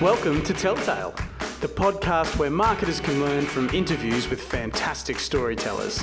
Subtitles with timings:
[0.00, 1.14] Welcome to Telltale,
[1.60, 6.02] the podcast where marketers can learn from interviews with fantastic storytellers.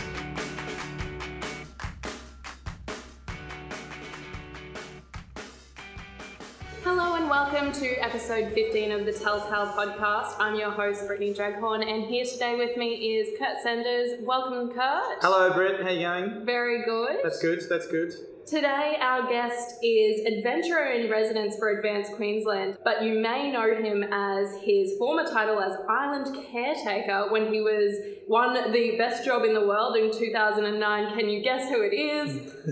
[8.30, 10.36] Episode 15 of the Telltale podcast.
[10.38, 14.20] I'm your host, Brittany Draghorn, and here today with me is Kurt Sanders.
[14.22, 15.20] Welcome, Kurt.
[15.22, 15.82] Hello, Britt.
[15.82, 16.46] How you going?
[16.46, 17.20] Very good.
[17.24, 17.62] That's good.
[17.70, 18.12] That's good.
[18.46, 24.04] Today, our guest is adventurer in residence for Advanced Queensland, but you may know him
[24.12, 27.98] as his former title as Island Caretaker when he was
[28.28, 31.18] won the best job in the world in 2009.
[31.18, 32.36] Can you guess who it is?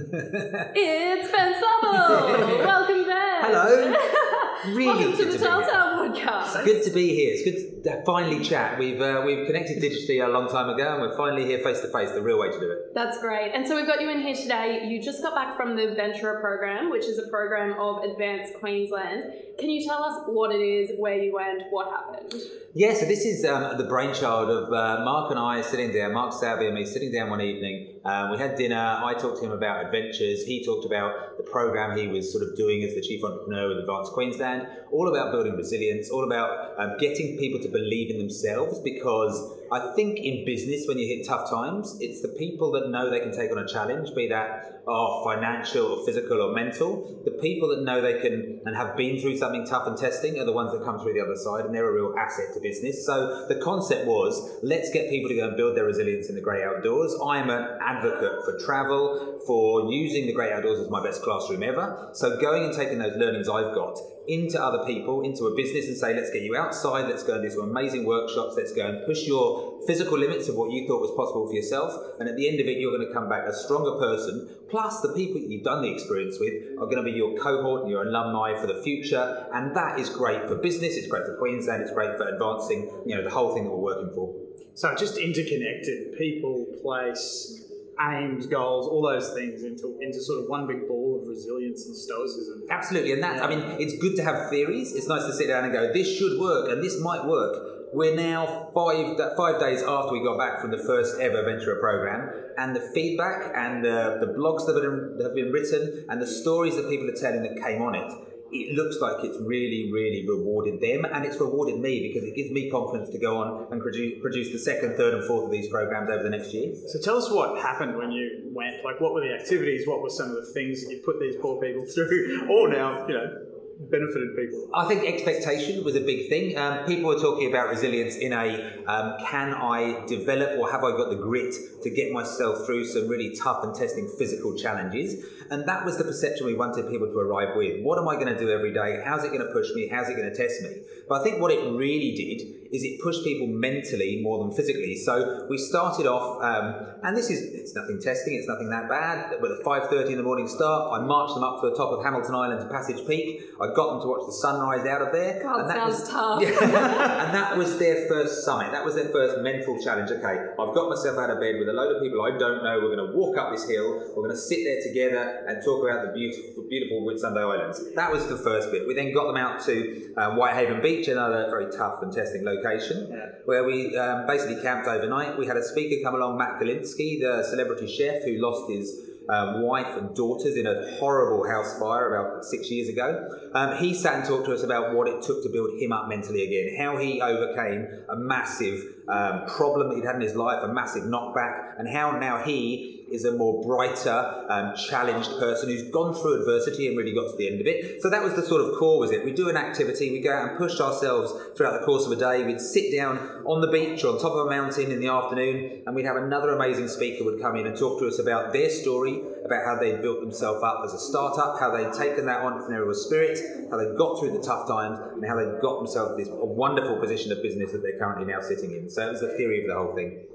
[0.76, 2.28] it's Ben Southall.
[2.59, 3.44] Welcome, Ben.
[3.45, 4.34] Hello.
[4.68, 5.62] Really Welcome to good the to be here.
[5.64, 6.66] Telltale podcast.
[6.66, 7.34] Good to be here.
[7.34, 8.80] It's good to finally chat.
[8.80, 11.88] We've uh, we've connected digitally a long time ago, and we're finally here face to
[11.90, 12.12] face.
[12.12, 12.96] The real way to do it.
[12.96, 13.52] That's great.
[13.54, 14.88] And so we've got you in here today.
[14.88, 19.23] You just got back from the Ventura program, which is a program of Advanced Queensland.
[19.59, 22.34] Can you tell us what it is, where you went, what happened?
[22.73, 22.94] Yeah.
[22.94, 26.14] So this is um, the brainchild of uh, Mark and I sitting down.
[26.14, 27.95] Mark Sowerby and me sitting down one evening.
[28.06, 29.02] Um, we had dinner.
[29.03, 30.44] I talked to him about adventures.
[30.44, 33.80] He talked about the program he was sort of doing as the chief entrepreneur with
[33.80, 34.67] Advanced Queensland.
[34.92, 36.11] All about building resilience.
[36.11, 40.97] All about um, getting people to believe in themselves because I think in business, when
[40.97, 44.13] you hit tough times, it's the people that know they can take on a challenge,
[44.16, 47.21] be that oh, financial or physical or mental.
[47.25, 50.45] The people that know they can and have been through something tough and testing are
[50.45, 53.05] the ones that come through the other side, and they're a real asset to business.
[53.05, 56.41] So the concept was let's get people to go and build their resilience in the
[56.41, 57.16] great outdoors.
[57.25, 62.09] I'm an advocate for travel, for using the great outdoors as my best classroom ever.
[62.13, 63.97] So going and taking those learnings I've got
[64.28, 67.44] into other people, into a business, and say, let's get you outside, let's go and
[67.44, 71.02] do some amazing workshops, let's go and push your physical limits of what you thought
[71.02, 71.94] was possible for yourself.
[72.20, 74.50] And at the end of it, you're going to come back a stronger person.
[74.70, 77.92] Plus, the people you've done the experience with are going to be your cohort and
[77.92, 79.48] your alumni for the future.
[79.54, 83.16] And that is great for business, it's great for Queensland, it's great for advancing, you
[83.16, 84.33] know, the whole thing that we're working for.
[84.73, 87.64] So just interconnected people, place,
[87.99, 91.95] aims, goals, all those things into into sort of one big ball of resilience and
[91.95, 92.63] stoicism.
[92.69, 94.95] Absolutely, and that I mean, it's good to have theories.
[94.95, 97.73] It's nice to sit down and go, "This should work," and this might work.
[97.93, 102.30] We're now five five days after we got back from the first ever Ventura program,
[102.58, 106.21] and the feedback and the, the blogs that have been, that have been written and
[106.21, 108.11] the stories that people are telling that came on it.
[108.55, 112.52] It looks like it's really, really rewarded them, and it's rewarded me because it gives
[112.52, 115.67] me confidence to go on and produce, produce the second, third, and fourth of these
[115.67, 116.73] programs over the next year.
[116.88, 118.83] So tell us what happened when you went.
[118.83, 119.88] Like, what were the activities?
[119.88, 122.48] What were some of the things that you put these poor people through?
[122.49, 123.45] Or now, you know,
[123.80, 124.70] benefited people.
[124.73, 126.58] I think expectation was a big thing.
[126.58, 130.92] Um, people were talking about resilience in a um, can I develop or have I
[130.92, 135.24] got the grit to get myself through some really tough and testing physical challenges?
[135.50, 137.83] And that was the perception we wanted people to arrive with.
[137.83, 139.01] What am I going to do every day?
[139.04, 139.88] How's it going to push me?
[139.88, 140.81] How's it going to test me?
[141.07, 144.95] But I think what it really did is it pushed people mentally more than physically.
[144.95, 149.42] So we started off, um, and this is it's nothing testing, it's nothing that bad.
[149.42, 152.04] With a 5:30 in the morning start, I marched them up to the top of
[152.04, 153.42] Hamilton Island to Passage Peak.
[153.62, 155.42] I got them to watch the sunrise out of there.
[155.42, 156.42] God, and that sounds was, tough.
[156.42, 156.50] Yeah.
[157.25, 158.72] and that was their first summit.
[158.72, 160.12] That was their first mental challenge.
[160.12, 162.80] Okay, I've got myself out of bed with a load of people I don't know.
[162.81, 164.12] We're going to walk up this hill.
[164.16, 167.94] We're going to sit there together and talk about the beautiful, beautiful Whitsunday Islands.
[167.96, 168.88] That was the first bit.
[168.88, 173.12] We then got them out to um, Whitehaven Beach, another very tough and testing location,
[173.46, 175.38] where we um, basically camped overnight.
[175.38, 179.62] We had a speaker come along, Matt Golinski, the celebrity chef who lost his um,
[179.62, 183.28] wife and daughters in a horrible house fire about six years ago.
[183.54, 186.07] Um, he sat and talked to us about what it took to build him up
[186.07, 190.63] mentally again, how he overcame a massive um, problem that he'd had in his life,
[190.63, 195.89] a massive knockback, and how now he is a more brighter, um, challenged person who's
[195.89, 198.01] gone through adversity and really got to the end of it.
[198.01, 199.25] So that was the sort of core, was it?
[199.25, 202.15] We do an activity, we go out and push ourselves throughout the course of a
[202.15, 202.44] day.
[202.44, 205.83] We'd sit down on the beach or on top of a mountain in the afternoon,
[205.86, 208.69] and we'd have another amazing speaker would come in and talk to us about their
[208.69, 212.94] story, about how they built themselves up as a startup, how they'd taken that entrepreneurial
[212.94, 213.40] spirit,
[213.72, 217.31] how they got through the tough times, and how they got themselves this wonderful position
[217.31, 218.90] of business that they're currently now sitting in.
[218.90, 220.25] So it was the theory of the whole thing.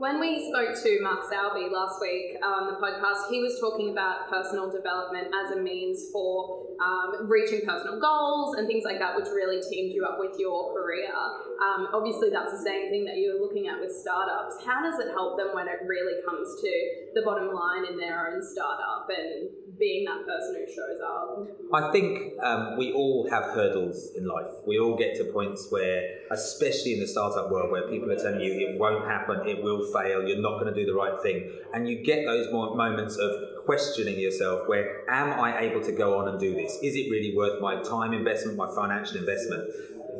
[0.00, 4.30] When we spoke to Mark Sowerby last week on the podcast, he was talking about
[4.30, 9.26] personal development as a means for um, reaching personal goals and things like that, which
[9.26, 11.12] really teamed you up with your career.
[11.12, 14.64] Um, obviously, that's the same thing that you're looking at with startups.
[14.64, 16.72] How does it help them when it really comes to
[17.12, 21.46] the bottom line in their own startup and being that person who shows up?
[21.74, 24.48] I think um, we all have hurdles in life.
[24.66, 28.40] We all get to points where, especially in the startup world, where people are telling
[28.40, 31.50] you it won't happen, it will fail, you're not going to do the right thing.
[31.72, 33.30] And you get those mo- moments of
[33.64, 36.78] questioning yourself where, am I able to go on and do this?
[36.82, 39.68] Is it really worth my time investment, my financial investment?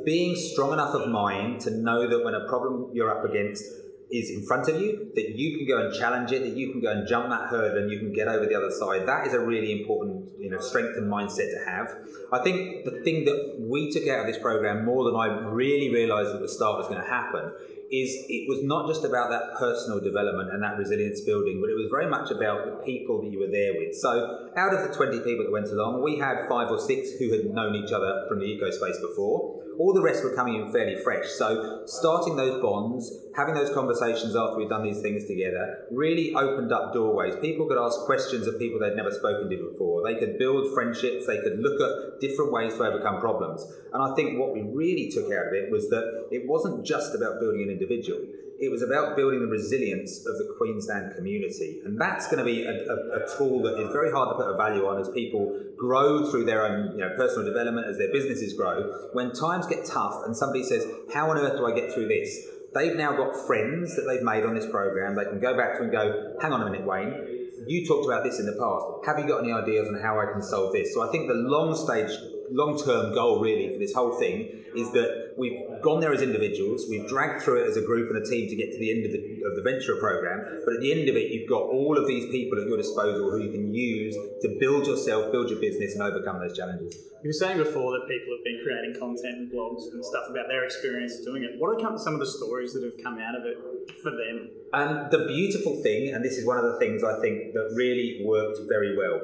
[0.04, 3.64] being strong enough of mind to know that when a problem you're up against
[4.10, 6.80] is in front of you, that you can go and challenge it, that you can
[6.80, 9.06] go and jump that hurdle and you can get over the other side.
[9.06, 11.88] That is a really important, you know, strength and mindset to have.
[12.32, 15.90] I think the thing that we took out of this program more than I really
[15.90, 17.52] realised at the start was going to happen
[17.90, 21.74] is it was not just about that personal development and that resilience building, but it
[21.74, 23.96] was very much about the people that you were there with.
[23.96, 27.32] So, out of the 20 people that went along, we had five or six who
[27.32, 29.60] had known each other from the eco space before.
[29.80, 31.26] All the rest were coming in fairly fresh.
[31.26, 36.70] So, starting those bonds, having those conversations after we'd done these things together, really opened
[36.70, 37.34] up doorways.
[37.40, 40.04] People could ask questions of people they'd never spoken to before.
[40.04, 43.64] They could build friendships, they could look at different ways to overcome problems.
[43.94, 47.14] And I think what we really took out of it was that it wasn't just
[47.14, 48.20] about building an individual.
[48.60, 51.80] It was about building the resilience of the Queensland community.
[51.82, 54.52] And that's going to be a, a, a, tool that is very hard to put
[54.52, 58.12] a value on as people grow through their own you know, personal development, as their
[58.12, 59.08] businesses grow.
[59.14, 62.36] When times get tough and somebody says, How on earth do I get through this?
[62.74, 65.16] They've now got friends that they've made on this program.
[65.16, 67.48] They can go back to and go, Hang on a minute, Wayne.
[67.66, 69.06] You talked about this in the past.
[69.06, 70.92] Have you got any ideas on how I can solve this?
[70.92, 72.10] So I think the long stage
[72.50, 77.08] long-term goal really for this whole thing is that we've gone there as individuals, we've
[77.08, 79.12] dragged through it as a group and a team to get to the end of
[79.12, 82.06] the, of the Ventura program, but at the end of it you've got all of
[82.06, 84.14] these people at your disposal who you can use
[84.44, 86.92] to build yourself, build your business and overcome those challenges.
[87.24, 90.48] You were saying before that people have been creating content and blogs and stuff about
[90.48, 91.56] their experience doing it.
[91.56, 93.56] What are some of the stories that have come out of it
[94.04, 94.48] for them?
[94.72, 98.22] And the beautiful thing, and this is one of the things I think that really
[98.24, 99.20] worked very well,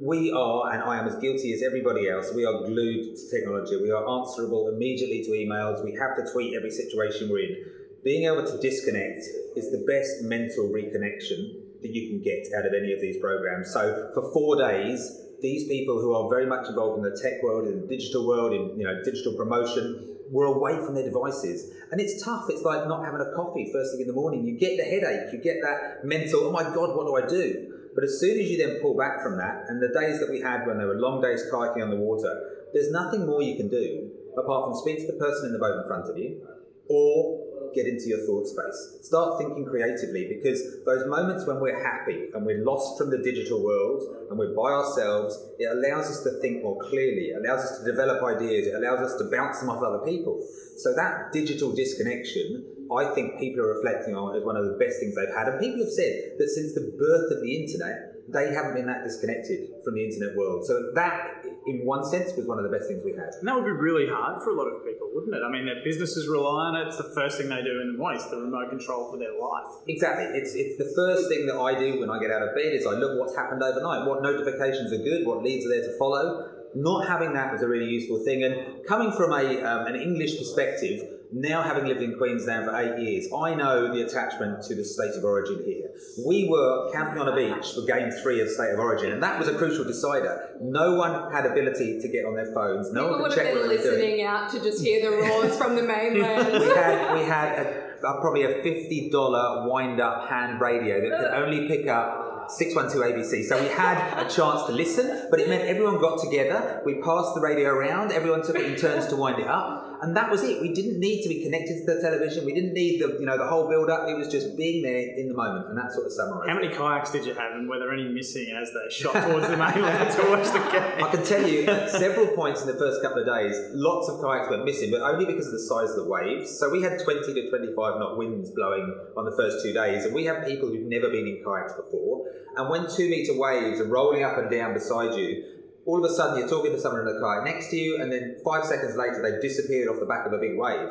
[0.00, 3.76] we are, and I am as guilty as everybody else, we are glued to technology.
[3.80, 5.84] We are answerable immediately to emails.
[5.84, 7.56] We have to tweet every situation we're in.
[8.04, 9.24] Being able to disconnect
[9.56, 13.72] is the best mental reconnection that you can get out of any of these programs.
[13.72, 17.66] So for four days, these people who are very much involved in the tech world,
[17.66, 21.72] in the digital world, in you know digital promotion, were away from their devices.
[21.90, 22.46] And it's tough.
[22.48, 24.44] It's like not having a coffee first thing in the morning.
[24.44, 25.32] You get the headache.
[25.32, 27.75] You get that mental, oh my God, what do I do?
[27.96, 30.42] But as soon as you then pull back from that, and the days that we
[30.42, 33.68] had when there were long days kayaking on the water, there's nothing more you can
[33.68, 36.46] do apart from speak to the person in the boat in front of you
[36.88, 39.00] or get into your thought space.
[39.00, 43.64] Start thinking creatively because those moments when we're happy and we're lost from the digital
[43.64, 47.78] world and we're by ourselves, it allows us to think more clearly, it allows us
[47.78, 50.46] to develop ideas, it allows us to bounce them off other people.
[50.76, 55.00] So that digital disconnection I think people are reflecting on as one of the best
[55.00, 55.48] things they've had.
[55.48, 59.04] And people have said that since the birth of the internet, they haven't been that
[59.04, 60.66] disconnected from the internet world.
[60.66, 63.30] So that, in one sense, was one of the best things we had.
[63.38, 65.42] And that would be really hard for a lot of people, wouldn't it?
[65.46, 66.88] I mean, their businesses rely on it.
[66.88, 68.18] It's the first thing they do in the morning.
[68.18, 69.86] It's the remote control for their life.
[69.86, 70.26] Exactly.
[70.34, 72.86] It's it's the first thing that I do when I get out of bed is
[72.86, 76.50] I look what's happened overnight, what notifications are good, what leads are there to follow.
[76.74, 78.42] Not having that was a really useful thing.
[78.42, 81.00] And coming from a um, an English perspective,
[81.32, 85.12] now having lived in Queensland for eight years, I know the attachment to the state
[85.16, 85.90] of origin here.
[86.26, 89.38] We were camping on a beach for game three of state of origin, and that
[89.38, 90.50] was a crucial decider.
[90.60, 92.92] No one had ability to get on their phones.
[92.92, 93.94] No People one could check what they were doing.
[93.98, 96.52] listening out to just hear the roars from the mainland.
[96.62, 101.18] We had we had a, a, probably a fifty dollar wind up hand radio that
[101.18, 102.24] could only pick up.
[102.48, 103.44] 612 ABC.
[103.44, 106.82] So we had a chance to listen, but it meant everyone got together.
[106.84, 108.12] We passed the radio around.
[108.12, 110.60] Everyone took it in turns to wind it up, and that was it.
[110.60, 112.44] We didn't need to be connected to the television.
[112.44, 114.08] We didn't need the you know the whole build up.
[114.08, 116.48] It was just being there in the moment, and that sort of summarised.
[116.48, 119.48] How many kayaks did you have, and were there any missing as they shot towards
[119.48, 121.04] the mainland to watch the game?
[121.04, 124.20] I can tell you at several points in the first couple of days, lots of
[124.20, 126.56] kayaks went missing, but only because of the size of the waves.
[126.58, 130.14] So we had 20 to 25 knot winds blowing on the first two days, and
[130.14, 132.26] we have people who've never been in kayaks before.
[132.56, 135.44] And when two meter waves are rolling up and down beside you,
[135.84, 138.10] all of a sudden you're talking to someone in the kayak next to you, and
[138.10, 140.88] then five seconds later they've disappeared off the back of a big wave.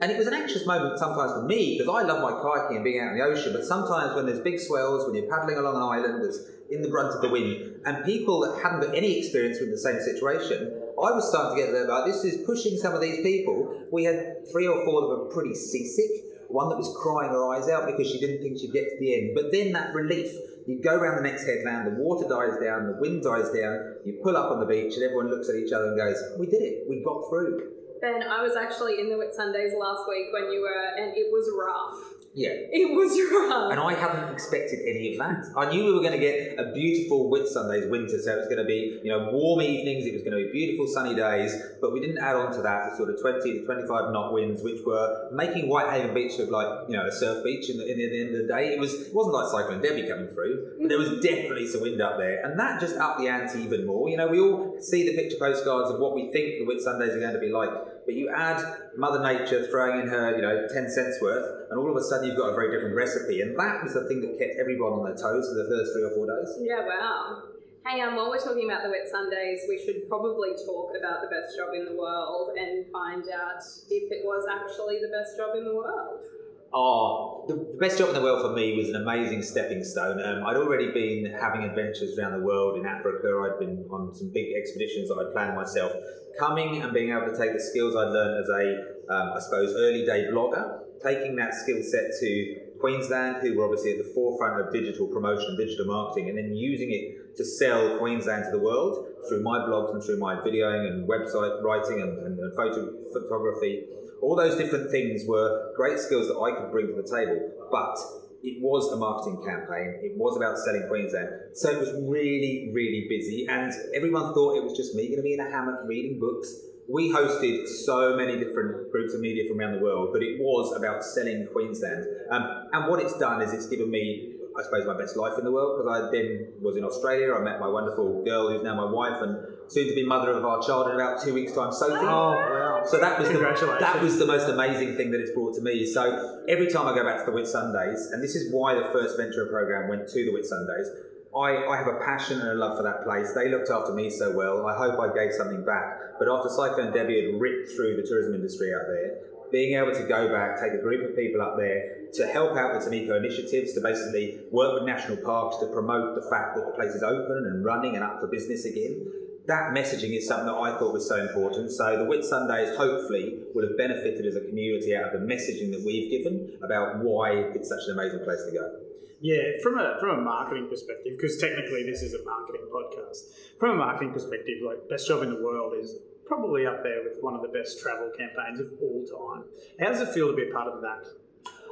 [0.00, 2.84] And it was an anxious moment sometimes for me because I love my kayaking and
[2.84, 3.52] being out in the ocean.
[3.52, 6.38] But sometimes when there's big swells, when you're paddling along an island that's
[6.70, 9.78] in the brunt of the wind, and people that hadn't got any experience with the
[9.78, 11.88] same situation, I was starting to get there.
[11.88, 13.86] Like this is pushing some of these people.
[13.90, 16.24] We had three or four that were pretty seasick.
[16.48, 19.14] One that was crying her eyes out because she didn't think she'd get to the
[19.14, 19.32] end.
[19.34, 20.32] But then that relief,
[20.68, 24.20] you go around the next headland, the water dies down, the wind dies down, you
[24.22, 26.60] pull up on the beach, and everyone looks at each other and goes, "We did
[26.60, 26.84] it.
[26.86, 31.02] We got through." Ben, I was actually in the Whitsundays last week when you were,
[31.02, 32.17] and it was rough.
[32.38, 32.54] Yeah.
[32.54, 33.72] It was rough.
[33.74, 35.50] And I hadn't expected any of that.
[35.58, 38.62] I knew we were going to get a beautiful Whitsundays winter, so it was going
[38.62, 41.92] to be, you know, warm evenings, it was going to be beautiful sunny days, but
[41.92, 44.86] we didn't add on to that the sort of 20 to 25 knot winds, which
[44.86, 48.06] were making Whitehaven Beach look like, you know, a surf beach in the, in the,
[48.06, 48.70] end of the day.
[48.70, 52.00] It, was, it wasn't like Cyclone Debbie coming through, but there was definitely some wind
[52.00, 54.08] up there, and that just upped the ante even more.
[54.08, 57.20] You know, we all see the picture postcards of what we think the Whitsundays are
[57.20, 57.97] going to be like.
[58.08, 58.64] But you add
[58.96, 62.24] Mother Nature throwing in her, you know, 10 cents worth, and all of a sudden
[62.24, 63.44] you've got a very different recipe.
[63.44, 66.08] And that was the thing that kept everyone on their toes for the first three
[66.08, 66.56] or four days.
[66.56, 67.52] Yeah, wow.
[67.84, 71.52] Hey, um, while we're talking about the Whitsundays, we should probably talk about the best
[71.52, 73.60] job in the world and find out
[73.92, 76.24] if it was actually the best job in the world.
[76.72, 80.20] Oh, the, the best job in the world for me was an amazing stepping stone.
[80.20, 83.24] Um, I'd already been having adventures around the world in Africa.
[83.48, 85.92] I'd been on some big expeditions that I'd planned myself.
[86.38, 89.74] Coming and being able to take the skills I'd learned as a, um, I suppose,
[89.76, 94.60] early day blogger, taking that skill set to Queensland, who were obviously at the forefront
[94.60, 98.58] of digital promotion, and digital marketing, and then using it to sell Queensland to the
[98.58, 102.92] world through my blogs and through my videoing and website writing and, and, and photo,
[103.12, 103.86] photography
[104.22, 107.96] all those different things were great skills that I could bring to the table, but
[108.42, 110.00] it was a marketing campaign.
[110.02, 111.28] It was about selling Queensland.
[111.54, 115.22] So it was really, really busy, and everyone thought it was just me going to
[115.22, 116.54] be in a hammock reading books.
[116.90, 120.74] We hosted so many different groups of media from around the world, but it was
[120.74, 122.06] about selling Queensland.
[122.30, 125.44] Um, and what it's done is it's given me I suppose, my best life in
[125.44, 127.32] the world because I then was in Australia.
[127.32, 129.38] I met my wonderful girl who's now my wife and
[129.68, 132.02] soon to be mother of our child in about two weeks' time, Sophie.
[132.02, 132.82] Oh, wow.
[132.84, 135.86] So that was the, that was the most amazing thing that it's brought to me.
[135.86, 139.16] So every time I go back to the Whitsundays, and this is why the first
[139.16, 140.88] Ventura program went to the Whitsundays,
[141.36, 143.32] I, I have a passion and a love for that place.
[143.34, 144.66] They looked after me so well.
[144.66, 146.18] I hope I gave something back.
[146.18, 150.06] But after Cyclone Debbie had ripped through the tourism industry out there, being able to
[150.06, 153.16] go back, take a group of people up there to help out with some eco
[153.16, 157.02] initiatives, to basically work with national parks to promote the fact that the place is
[157.02, 159.06] open and running and up for business again.
[159.46, 161.72] That messaging is something that I thought was so important.
[161.72, 165.82] So the Whitsundays hopefully will have benefited as a community out of the messaging that
[165.86, 168.80] we've given about why it's such an amazing place to go.
[169.20, 173.34] Yeah, from a from a marketing perspective, because technically this is a marketing podcast.
[173.58, 175.96] From a marketing perspective, like best job in the world is
[176.28, 179.44] probably up there with one of the best travel campaigns of all time.
[179.80, 181.08] How does it feel to be a part of that?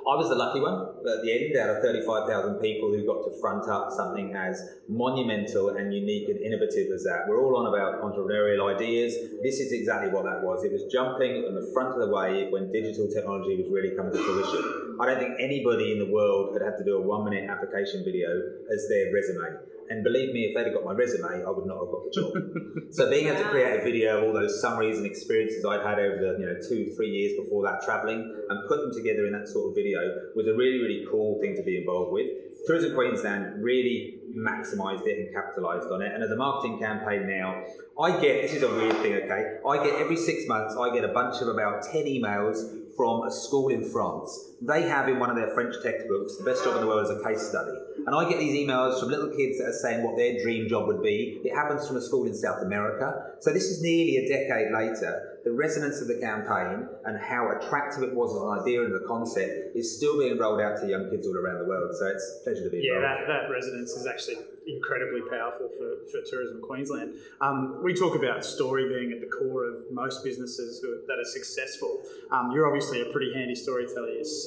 [0.06, 3.40] I was the lucky one at the end out of 35,000 people who got to
[3.42, 7.26] front up something as monumental and unique and innovative as that.
[7.26, 9.18] We're all on about entrepreneurial ideas.
[9.42, 10.62] This is exactly what that was.
[10.62, 14.14] It was jumping on the front of the wave when digital technology was really coming
[14.14, 14.94] to fruition.
[15.02, 18.06] I don't think anybody in the world had had to do a one minute application
[18.06, 18.30] video
[18.70, 19.75] as their resume.
[19.88, 22.12] And believe me, if they'd have got my resume, I would not have got the
[22.14, 22.32] job.
[22.90, 25.98] so being able to create a video of all those summaries and experiences I'd had
[25.98, 29.32] over the you know two, three years before that travelling and put them together in
[29.32, 30.00] that sort of video
[30.34, 32.28] was a really, really cool thing to be involved with.
[32.66, 36.12] Tourism Queensland really maximised it and capitalised on it.
[36.12, 37.64] And as a marketing campaign now,
[38.00, 39.58] I get this is a weird thing, okay?
[39.66, 42.58] I get every six months, I get a bunch of about 10 emails
[42.96, 44.52] from a school in France.
[44.60, 47.10] They have in one of their French textbooks, the best job in the world is
[47.10, 47.76] a case study.
[48.06, 50.86] And I get these emails from little kids that are saying what their dream job
[50.86, 51.40] would be.
[51.44, 53.34] It happens from a school in South America.
[53.40, 55.40] So this is nearly a decade later.
[55.44, 59.06] The resonance of the campaign and how attractive it was as an idea and the
[59.06, 61.94] concept is still being rolled out to young kids all around the world.
[61.98, 63.00] So it's a pleasure to be here.
[63.00, 64.36] Yeah, that, that resonance is actually
[64.66, 67.14] incredibly powerful for, for Tourism Queensland.
[67.40, 71.30] Um, we talk about story being at the core of most businesses who, that are
[71.30, 72.02] successful.
[72.32, 74.45] Um, you're obviously a pretty handy storyteller yourself.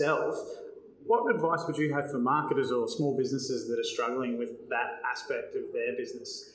[1.05, 5.01] What advice would you have for marketers or small businesses that are struggling with that
[5.09, 6.53] aspect of their business?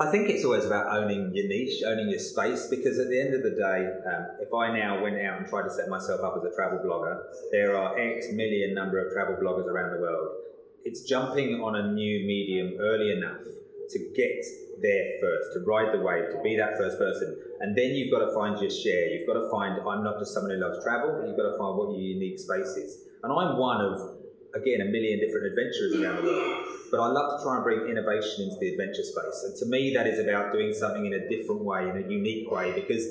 [0.00, 3.34] I think it's always about owning your niche, owning your space, because at the end
[3.34, 6.34] of the day, um, if I now went out and tried to set myself up
[6.36, 7.20] as a travel blogger,
[7.50, 10.36] there are X million number of travel bloggers around the world.
[10.84, 13.42] It's jumping on a new medium early enough
[13.90, 14.44] to get
[14.80, 17.36] there first, to ride the wave, to be that first person.
[17.60, 19.10] And then you've got to find your share.
[19.10, 21.76] You've got to find, I'm not just someone who loves travel, you've got to find
[21.76, 23.04] what your unique space is.
[23.22, 24.22] And I'm one of,
[24.54, 26.64] again, a million different adventurers around the world.
[26.90, 29.44] But I love to try and bring innovation into the adventure space.
[29.44, 32.50] And to me, that is about doing something in a different way, in a unique
[32.50, 33.04] way, because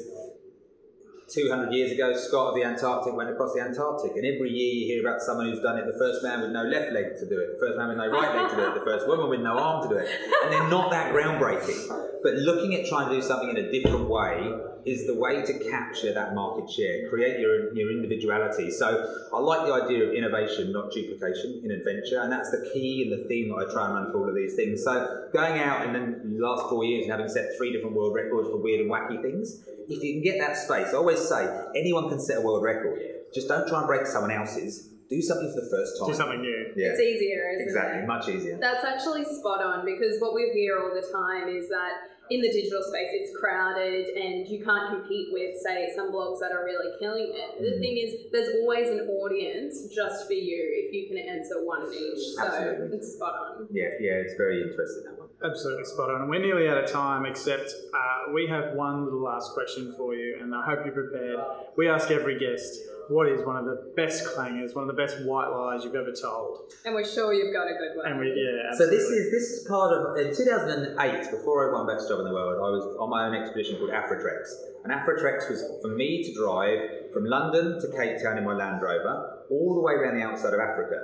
[1.28, 4.86] 200 years ago, Scott of the Antarctic went across the Antarctic, and every year you
[4.88, 5.86] hear about someone who's done it.
[5.86, 8.08] The first man with no left leg to do it, the first man with no
[8.08, 10.08] right leg to do it, the first woman with no arm to do it,
[10.44, 11.90] and they're not that groundbreaking.
[12.24, 14.56] But looking at trying to do something in a different way
[14.88, 18.72] is the way to capture that market share, create your your individuality.
[18.72, 18.88] So
[19.34, 23.12] I like the idea of innovation, not duplication, in adventure, and that's the key and
[23.20, 24.84] the theme that I try and run for all of these things.
[24.84, 28.16] So going out and then the last four years and having set three different world
[28.16, 31.48] records for weird and wacky things if you can get that space, I always say
[31.76, 33.00] anyone can set a world record.
[33.34, 34.90] Just don't try and break someone else's.
[35.10, 36.10] Do something for the first time.
[36.10, 36.74] Do something new.
[36.76, 38.04] Yeah, It's easier, isn't exactly.
[38.04, 38.08] it?
[38.08, 38.58] Much easier.
[38.60, 42.52] That's actually spot on because what we hear all the time is that in the
[42.52, 46.92] digital space it's crowded and you can't compete with, say, some blogs that are really
[47.00, 47.60] killing it.
[47.62, 47.80] The Mm.
[47.80, 52.36] thing is, there's always an audience just for you if you can answer one niche.
[52.36, 52.98] So Absolutely.
[52.98, 53.68] it's spot on.
[53.72, 55.27] Yeah, yeah, it's very interesting that one.
[55.44, 56.28] Absolutely spot on.
[56.30, 60.40] We're nearly out of time, except uh, we have one little last question for you,
[60.42, 61.40] and I hope you're prepared.
[61.78, 62.80] We ask every guest,
[63.10, 66.12] what is one of the best clangers, one of the best white lies you've ever
[66.12, 66.74] told?
[66.86, 68.12] And we're sure you've got a good one.
[68.12, 71.32] And we, yeah, So this is this is part of in 2008.
[71.32, 73.92] Before I won best job in the world, I was on my own expedition called
[73.92, 74.50] Afrotrex,
[74.84, 78.82] and Afrotrex was for me to drive from London to Cape Town in my Land
[78.82, 80.98] Rover, all the way around the outside of Africa.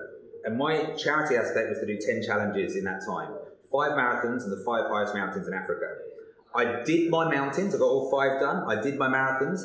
[0.43, 3.31] And my charity aspect was to do 10 challenges in that time,
[3.73, 5.97] five marathons and the five highest mountains in Africa.
[6.55, 7.73] I did my mountains.
[7.73, 8.63] I got all five done.
[8.69, 9.61] I did my marathons,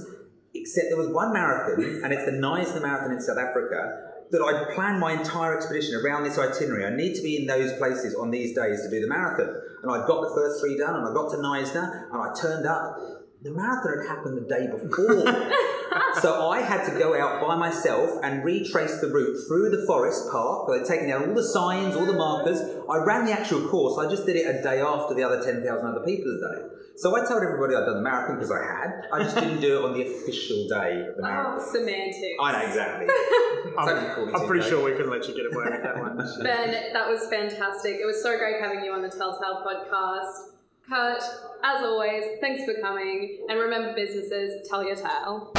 [0.55, 4.75] except there was one marathon, and it's the Knysna Marathon in South Africa, that I'd
[4.75, 6.87] planned my entire expedition around this itinerary.
[6.87, 9.55] I need to be in those places on these days to do the marathon.
[9.83, 12.67] And I got the first three done, and I got to Neisner, and I turned
[12.67, 12.97] up.
[13.43, 15.25] The marathon had happened the day before.
[16.21, 20.31] so I had to go out by myself and retrace the route through the forest
[20.31, 20.69] park.
[20.69, 22.61] They'd taken out all the signs, all the markers.
[22.89, 23.99] I ran the actual course.
[23.99, 26.73] I just did it a day after the other 10,000 other people had done it.
[26.99, 29.07] So I told everybody I'd done the marathon because I had.
[29.13, 31.71] I just didn't do it on the official day of the oh, marathon.
[31.71, 32.39] semantics.
[32.43, 33.07] I know exactly.
[33.79, 36.17] I'm, 42 I'm pretty sure we could let you get away with that one.
[36.43, 37.99] Ben, that was fantastic.
[38.03, 40.58] It was so great having you on the Telltale podcast.
[40.89, 41.23] Kurt,
[41.63, 43.45] as always, thanks for coming.
[43.51, 45.53] And remember, businesses, tell your tale.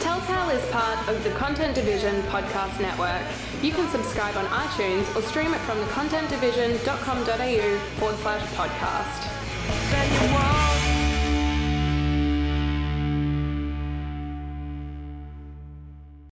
[0.00, 3.22] Telltale is part of the Content Division podcast network.
[3.62, 9.30] You can subscribe on iTunes or stream it from the contentdivision.com.au forward slash podcast.